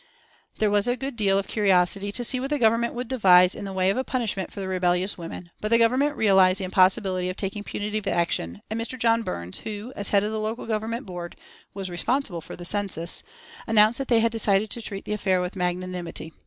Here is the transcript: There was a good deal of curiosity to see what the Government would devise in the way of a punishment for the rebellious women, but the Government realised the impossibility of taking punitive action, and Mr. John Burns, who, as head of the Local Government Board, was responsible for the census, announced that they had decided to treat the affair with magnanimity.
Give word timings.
There 0.57 0.71
was 0.71 0.87
a 0.87 0.95
good 0.97 1.15
deal 1.15 1.37
of 1.37 1.47
curiosity 1.47 2.11
to 2.13 2.23
see 2.23 2.39
what 2.39 2.49
the 2.49 2.57
Government 2.57 2.95
would 2.95 3.07
devise 3.07 3.53
in 3.53 3.65
the 3.65 3.71
way 3.71 3.91
of 3.91 3.97
a 3.97 4.03
punishment 4.03 4.51
for 4.51 4.59
the 4.59 4.67
rebellious 4.67 5.15
women, 5.15 5.51
but 5.61 5.69
the 5.69 5.77
Government 5.77 6.17
realised 6.17 6.59
the 6.59 6.63
impossibility 6.63 7.29
of 7.29 7.35
taking 7.37 7.63
punitive 7.63 8.07
action, 8.07 8.63
and 8.71 8.81
Mr. 8.81 8.97
John 8.97 9.21
Burns, 9.21 9.59
who, 9.59 9.93
as 9.95 10.09
head 10.09 10.23
of 10.23 10.31
the 10.31 10.39
Local 10.39 10.65
Government 10.65 11.05
Board, 11.05 11.35
was 11.75 11.91
responsible 11.91 12.41
for 12.41 12.55
the 12.55 12.65
census, 12.65 13.21
announced 13.67 13.99
that 13.99 14.07
they 14.07 14.21
had 14.21 14.31
decided 14.31 14.71
to 14.71 14.81
treat 14.81 15.05
the 15.05 15.13
affair 15.13 15.39
with 15.39 15.55
magnanimity. 15.55 16.33